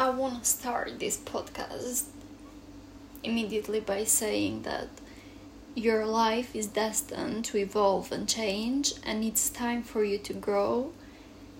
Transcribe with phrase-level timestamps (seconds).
[0.00, 2.04] I want to start this podcast
[3.24, 4.86] immediately by saying that
[5.74, 10.92] your life is destined to evolve and change, and it's time for you to grow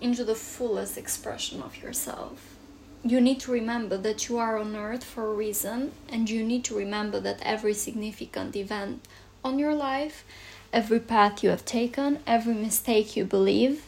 [0.00, 2.54] into the fullest expression of yourself.
[3.02, 6.62] You need to remember that you are on earth for a reason, and you need
[6.66, 9.04] to remember that every significant event
[9.42, 10.24] on your life,
[10.72, 13.82] every path you have taken, every mistake you believe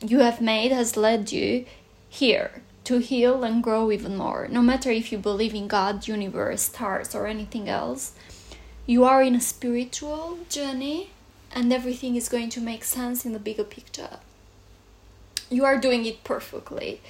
[0.00, 1.66] you have made has led you
[2.08, 4.48] here to heal and grow even more.
[4.50, 8.12] No matter if you believe in God, universe, stars, or anything else,
[8.86, 11.10] you are in a spiritual journey
[11.52, 14.18] and everything is going to make sense in the bigger picture.
[15.50, 17.00] You are doing it perfectly.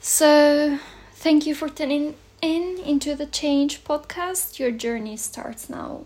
[0.00, 0.78] So,
[1.14, 4.58] thank you for tuning in into the Change podcast.
[4.58, 6.04] Your journey starts now.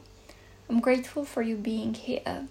[0.68, 2.48] I'm grateful for you being here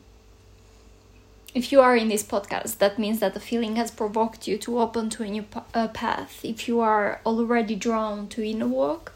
[1.53, 4.79] if you are in this podcast, that means that the feeling has provoked you to
[4.79, 6.43] open to a new uh, path.
[6.43, 9.13] If you are already drawn to inner work,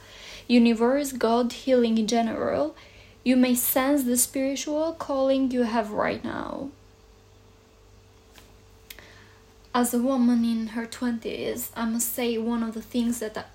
[0.47, 2.75] universe, God, healing in general,
[3.23, 6.69] you may sense the spiritual calling you have right now.
[9.73, 13.47] As a woman in her 20s, I must say one of the things that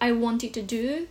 [0.00, 1.08] I wanted to do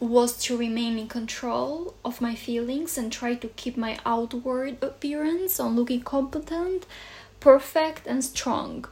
[0.00, 5.60] was to remain in control of my feelings and try to keep my outward appearance
[5.60, 6.86] on looking competent,
[7.38, 8.86] perfect, and strong.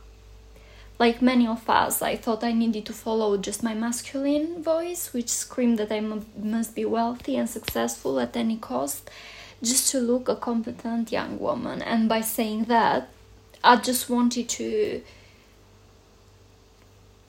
[0.98, 5.28] Like many of us, I thought I needed to follow just my masculine voice, which
[5.31, 9.09] screamed that I m- must be wealthy and successful at any cost,
[9.62, 11.81] just to look a competent young woman.
[11.81, 13.09] And by saying that,
[13.65, 15.03] I just wanted to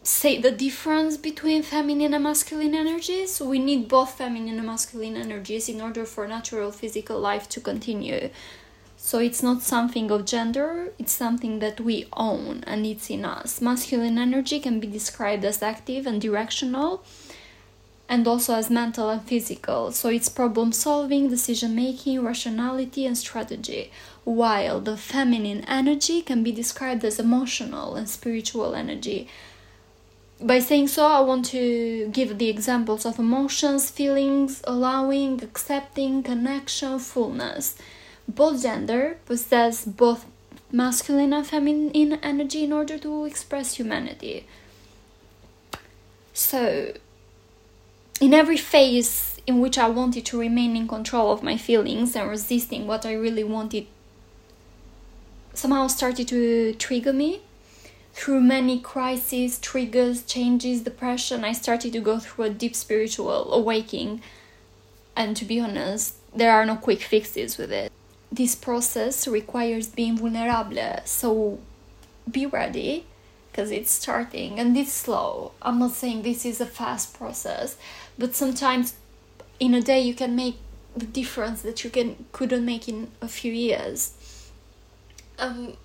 [0.09, 3.39] say the difference between feminine and masculine energies.
[3.39, 8.29] We need both feminine and masculine energies in order for natural physical life to continue.
[8.97, 13.61] So it's not something of gender, it's something that we own and it's in us.
[13.61, 17.03] Masculine energy can be described as active and directional
[18.09, 19.91] and also as mental and physical.
[19.91, 23.91] So it's problem solving, decision making, rationality, and strategy.
[24.23, 29.29] While the feminine energy can be described as emotional and spiritual energy
[30.41, 36.97] by saying so, I want to give the examples of emotions, feelings, allowing, accepting, connection,
[36.99, 37.75] fullness.
[38.27, 40.25] Both gender possess both
[40.71, 44.45] masculine and feminine energy in order to express humanity.
[46.33, 46.93] So,
[48.21, 52.29] in every phase in which I wanted to remain in control of my feelings and
[52.29, 53.87] resisting what I really wanted,
[55.53, 57.41] somehow started to trigger me
[58.19, 64.21] through many crises, triggers, changes, depression, I started to go through a deep spiritual awakening.
[65.15, 67.89] And to be honest, there are no quick fixes with it.
[68.29, 71.59] This process requires being vulnerable, so
[72.29, 73.05] be ready
[73.49, 75.53] because it's starting and it's slow.
[75.61, 77.77] I'm not saying this is a fast process,
[78.17, 78.95] but sometimes
[79.61, 80.57] in a day you can make
[80.93, 84.13] the difference that you can couldn't make in a few years.
[85.39, 85.77] Um,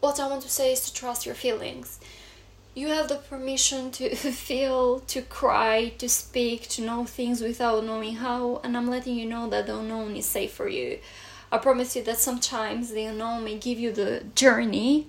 [0.00, 1.98] what I want to say is to trust your feelings.
[2.74, 8.16] You have the permission to feel, to cry, to speak, to know things without knowing
[8.16, 10.98] how, and I'm letting you know that the unknown is safe for you.
[11.50, 15.08] I promise you that sometimes the unknown may give you the journey,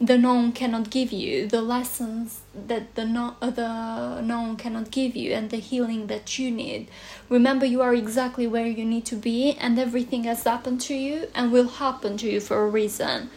[0.00, 5.16] the known cannot give you, the lessons that the, no- uh, the known cannot give
[5.16, 6.88] you, and the healing that you need.
[7.28, 11.28] Remember, you are exactly where you need to be, and everything has happened to you
[11.34, 13.30] and will happen to you for a reason.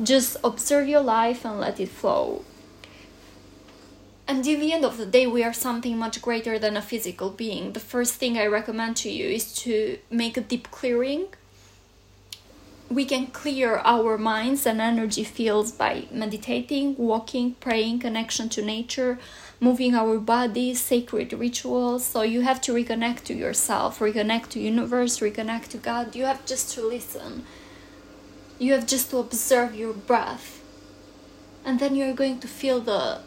[0.00, 2.44] Just observe your life and let it flow.
[4.26, 7.30] And in the end of the day, we are something much greater than a physical
[7.30, 7.72] being.
[7.72, 11.26] The first thing I recommend to you is to make a deep clearing.
[12.88, 19.18] We can clear our minds and energy fields by meditating, walking, praying, connection to nature,
[19.60, 22.04] moving our bodies, sacred rituals.
[22.04, 26.14] So you have to reconnect to yourself, reconnect to universe, reconnect to God.
[26.14, 27.44] You have just to listen
[28.62, 30.62] you have just to observe your breath.
[31.64, 33.20] And then you're going to feel the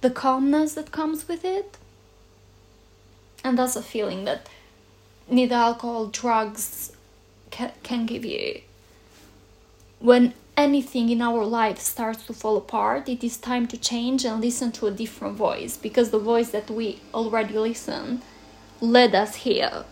[0.00, 1.78] the calmness that comes with it.
[3.44, 4.48] And that's a feeling that
[5.28, 6.92] neither alcohol drugs
[7.50, 8.60] can, can give you.
[10.00, 14.40] When anything in our life starts to fall apart it is time to change and
[14.40, 18.22] listen to a different voice because the voice that we already listen
[18.80, 19.84] led us here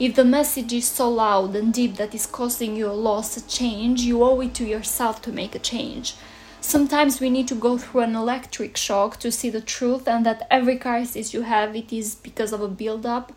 [0.00, 3.46] if the message is so loud and deep that is causing you a loss, a
[3.46, 6.14] change, you owe it to yourself to make a change.
[6.62, 10.46] Sometimes we need to go through an electric shock to see the truth and that
[10.50, 13.34] every crisis you have it is because of a build up,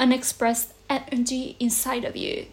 [0.00, 2.46] unexpressed energy inside of you.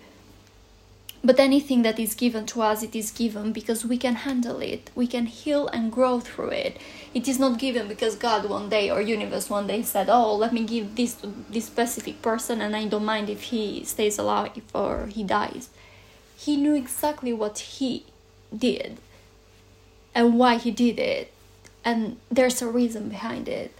[1.24, 4.92] But anything that is given to us it is given because we can handle it.
[4.96, 6.78] We can heal and grow through it.
[7.14, 10.54] It is not given because god one day or universe one day said oh let
[10.54, 14.62] me give this to this specific person and i don't mind if he stays alive
[14.74, 15.69] or he dies.
[16.38, 18.06] He knew exactly what he
[18.56, 18.98] did
[20.14, 21.31] and why he did it.
[21.84, 23.72] And there's a reason behind it.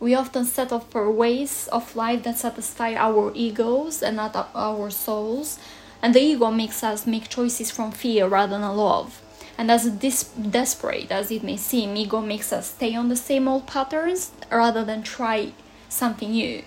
[0.00, 5.58] We often settle for ways of life that satisfy our egos and not our souls
[6.02, 9.22] and the ego makes us make choices from fear rather than love.
[9.56, 13.48] And as dis- desperate as it may seem, ego makes us stay on the same
[13.48, 15.52] old patterns rather than try
[15.88, 16.62] something new.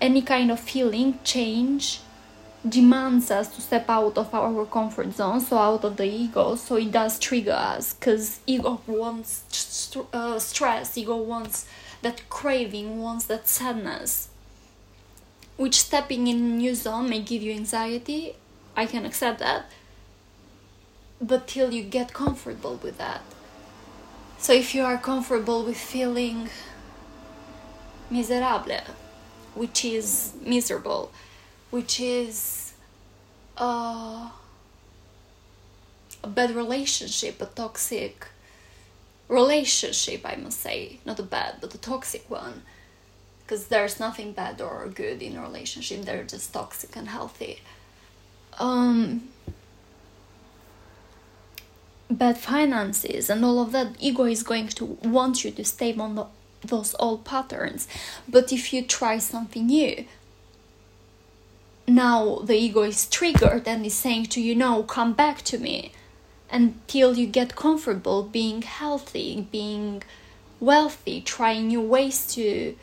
[0.00, 2.00] Any kind of feeling change
[2.68, 6.76] demands us to step out of our comfort zone, so out of the ego, so
[6.76, 11.68] it does trigger us because ego wants st- uh, stress, ego wants
[12.02, 14.28] that craving, wants that sadness.
[15.56, 18.34] Which stepping in a new zone may give you anxiety
[18.76, 19.66] I can accept that.
[21.20, 23.22] But till you get comfortable with that.
[24.38, 26.50] So if you are comfortable with feeling
[28.10, 28.82] miserable,
[29.54, 31.12] which is miserable,
[31.70, 32.74] which is
[33.56, 34.28] uh,
[36.22, 38.26] a bad relationship, a toxic
[39.28, 42.62] relationship, I must say, not a bad, but a toxic one.
[43.42, 47.60] Because there's nothing bad or good in a relationship, they're just toxic and healthy
[48.58, 49.28] um,
[52.10, 56.14] bad finances and all of that ego is going to want you to stay on
[56.14, 56.26] the,
[56.64, 57.88] those old patterns.
[58.28, 60.04] But if you try something new
[61.86, 65.92] now the ego is triggered and is saying to you no come back to me
[66.50, 70.02] until you get comfortable being healthy being
[70.60, 72.74] wealthy trying new ways to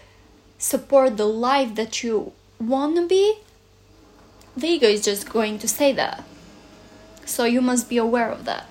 [0.57, 3.35] support the life that you want to be
[4.55, 6.23] the ego is just going to say that.
[7.25, 8.67] So you must be aware of that.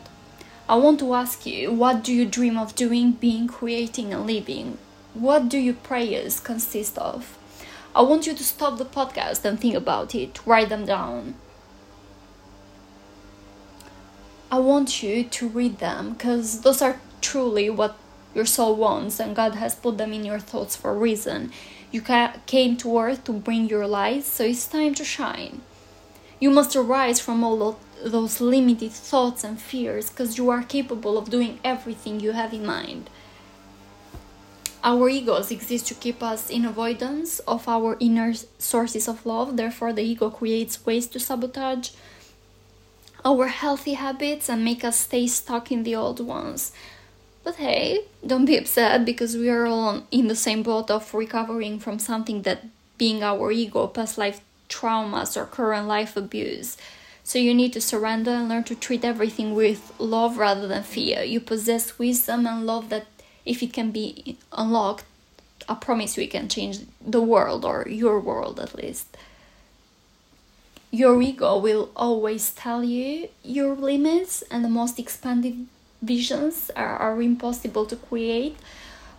[0.68, 4.78] I want to ask you what do you dream of doing, being, creating, and living?
[5.14, 7.36] What do your prayers consist of?
[7.94, 11.34] I want you to stop the podcast and think about it, write them down.
[14.52, 17.96] I want you to read them because those are truly what
[18.34, 21.52] your soul wants, and God has put them in your thoughts for a reason.
[21.90, 25.62] You ca- came to earth to bring your light, so it's time to shine.
[26.40, 31.18] You must arise from all of those limited thoughts and fears because you are capable
[31.18, 33.10] of doing everything you have in mind.
[34.82, 39.92] Our egos exist to keep us in avoidance of our inner sources of love, therefore,
[39.92, 41.90] the ego creates ways to sabotage
[43.22, 46.72] our healthy habits and make us stay stuck in the old ones.
[47.44, 51.78] But hey, don't be upset because we are all in the same boat of recovering
[51.78, 52.64] from something that
[52.96, 54.40] being our ego, past life
[54.70, 56.76] traumas or current life abuse.
[57.22, 61.22] So you need to surrender and learn to treat everything with love rather than fear.
[61.22, 63.06] You possess wisdom and love that
[63.44, 65.04] if it can be unlocked,
[65.68, 69.16] I promise we can change the world or your world at least.
[70.90, 75.66] Your ego will always tell you your limits and the most expanded
[76.02, 78.56] visions are, are impossible to create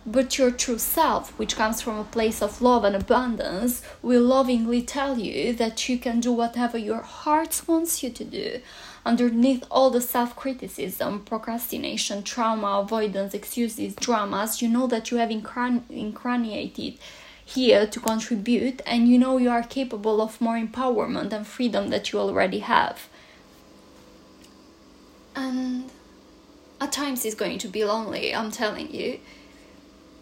[0.04, 4.82] but your true self, which comes from a place of love and abundance, will lovingly
[4.82, 8.60] tell you that you can do whatever your heart wants you to do.
[9.06, 15.28] Underneath all the self criticism, procrastination, trauma, avoidance, excuses, dramas, you know that you have
[15.28, 16.98] incarn- incarnated
[17.44, 22.12] here to contribute and you know you are capable of more empowerment and freedom that
[22.12, 23.08] you already have.
[25.34, 25.90] And
[26.80, 29.20] at times it's going to be lonely, I'm telling you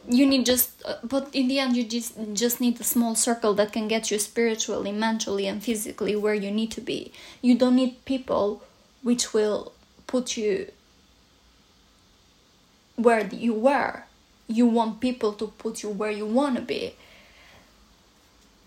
[0.09, 3.55] you need just uh, but in the end you just just need a small circle
[3.55, 7.13] that can get you spiritually mentally and physically where you need to be.
[7.43, 8.63] You don't need people
[9.03, 9.73] which will
[10.07, 10.71] put you
[12.97, 14.05] where you were.
[14.49, 16.95] You want people to put you where you want to be.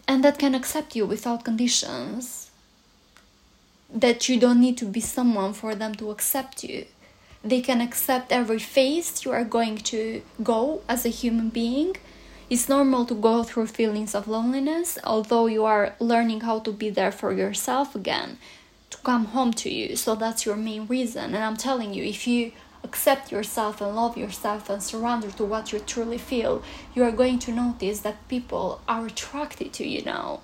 [0.08, 2.52] And that can accept you without conditions.
[3.94, 6.86] That you don't need to be someone for them to accept you
[7.44, 11.96] they can accept every phase you are going to go as a human being.
[12.50, 16.90] It's normal to go through feelings of loneliness, although you are learning how to be
[16.90, 18.38] there for yourself again,
[18.92, 19.96] to come home to you.
[19.96, 21.36] So that's your main reason.
[21.36, 22.52] And I'm telling you, if you
[22.84, 27.40] accept yourself and love yourself and surrender to what you truly feel, you are going
[27.40, 30.42] to notice that people are attracted to you now.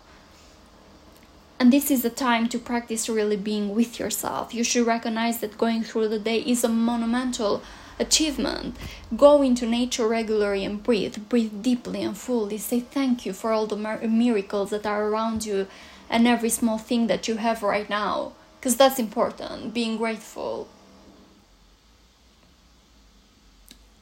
[1.60, 4.54] And this is the time to practice really being with yourself.
[4.54, 7.62] You should recognize that going through the day is a monumental
[8.00, 8.78] achievement.
[9.18, 11.18] Go into nature regularly and breathe.
[11.28, 12.58] Breathe deeply and fully.
[12.58, 15.68] Say thank you for all the miracles that are around you
[16.10, 18.32] and every small thing that you have right now.
[18.60, 20.68] because that's important being grateful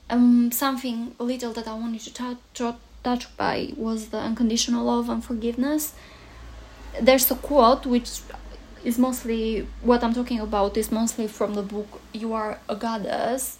[0.09, 2.37] um something little that i wanted to touch,
[3.03, 5.93] touch by was the unconditional love and forgiveness
[7.01, 8.21] there's a quote which
[8.83, 13.57] is mostly what i'm talking about is mostly from the book you are a goddess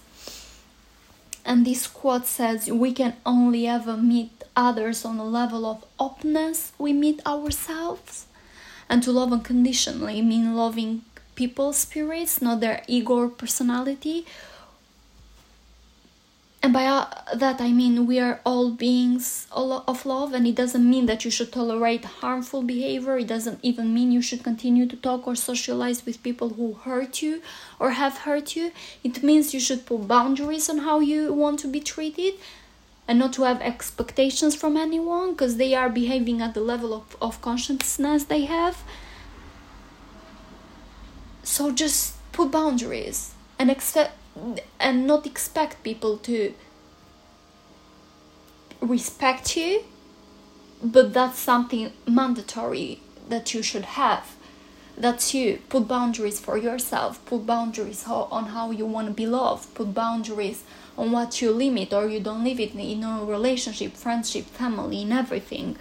[1.44, 6.72] and this quote says we can only ever meet others on the level of openness
[6.78, 8.26] we meet ourselves
[8.88, 11.02] and to love unconditionally mean loving
[11.38, 14.26] people's spirits, not their ego or personality.
[16.60, 21.06] And by that I mean we are all beings of love, and it doesn't mean
[21.06, 23.16] that you should tolerate harmful behavior.
[23.16, 27.22] It doesn't even mean you should continue to talk or socialize with people who hurt
[27.22, 27.42] you
[27.78, 28.72] or have hurt you.
[29.04, 32.34] It means you should put boundaries on how you want to be treated
[33.06, 37.16] and not to have expectations from anyone because they are behaving at the level of,
[37.22, 38.82] of consciousness they have.
[41.44, 44.17] So just put boundaries and accept
[44.78, 46.54] and not expect people to
[48.80, 49.84] respect you,
[50.82, 54.36] but that's something mandatory that you should have.
[54.96, 55.60] That's you.
[55.68, 57.24] Put boundaries for yourself.
[57.26, 59.72] Put boundaries on how you want to be loved.
[59.74, 60.64] Put boundaries
[60.96, 65.12] on what you limit or you don't leave it in a relationship, friendship, family, in
[65.12, 65.76] everything.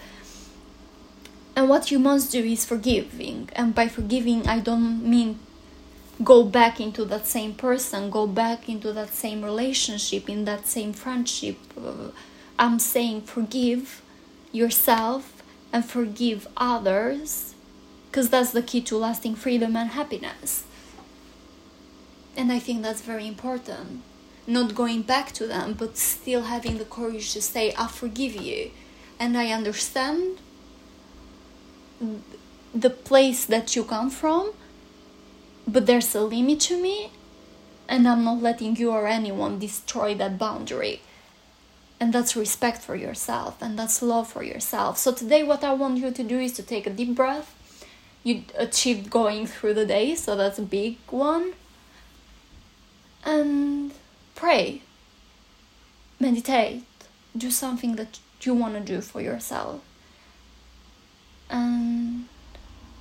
[1.55, 3.49] And what you must do is forgiving.
[3.53, 5.39] And by forgiving, I don't mean
[6.23, 10.93] go back into that same person, go back into that same relationship, in that same
[10.93, 11.57] friendship.
[11.77, 12.11] Uh,
[12.57, 14.01] I'm saying forgive
[14.51, 17.53] yourself and forgive others
[18.09, 20.63] because that's the key to lasting freedom and happiness.
[22.35, 24.03] And I think that's very important
[24.47, 28.71] not going back to them, but still having the courage to say, I forgive you.
[29.19, 30.39] And I understand
[32.73, 34.53] the place that you come from,
[35.67, 37.11] but there's a limit to me,
[37.89, 41.01] and I'm not letting you or anyone destroy that boundary.
[41.99, 44.97] And that's respect for yourself, and that's love for yourself.
[44.97, 47.53] So, today, what I want you to do is to take a deep breath.
[48.23, 51.53] You achieved going through the day, so that's a big one.
[53.25, 53.93] And
[54.35, 54.81] pray,
[56.19, 56.83] meditate,
[57.35, 59.81] do something that you want to do for yourself.
[61.49, 62.27] And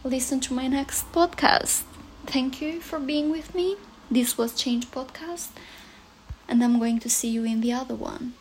[0.04, 1.84] listen to my next podcast.
[2.26, 3.76] Thank you for being with me.
[4.10, 5.48] This was Change Podcast,
[6.48, 8.34] and I'm going to see you in the other one.